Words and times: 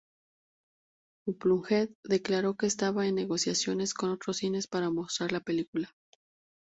Unplugged 1.27 1.91
declaró 2.03 2.55
que 2.57 2.65
estaba 2.65 3.05
en 3.05 3.13
negociaciones 3.13 3.93
con 3.93 4.09
otros 4.09 4.37
cines 4.37 4.65
para 4.65 4.89
mostrar 4.89 5.31
la 5.31 5.41
película. 5.41 5.93